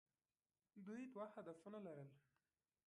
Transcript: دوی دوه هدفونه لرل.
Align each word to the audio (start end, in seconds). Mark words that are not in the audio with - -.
دوی 0.85 1.03
دوه 1.13 1.25
هدفونه 1.35 1.79
لرل. 1.85 2.09